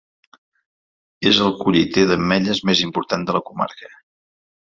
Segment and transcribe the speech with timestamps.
[1.31, 3.93] És el colliter d'ametlles més important de la comarca.